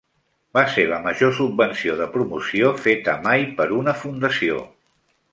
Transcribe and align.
Va 0.57 0.61
ser 0.75 0.85
la 0.91 0.97
major 1.07 1.33
subvenció 1.39 1.97
de 1.99 2.07
promoció 2.15 2.71
feta 2.85 3.15
mai 3.27 3.45
per 3.59 3.67
una 3.83 3.93
fundació. 4.05 4.57